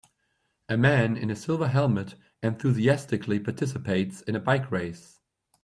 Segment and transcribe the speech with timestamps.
[0.67, 5.19] A man in a silver helmet enthusiastically participates in a bike race.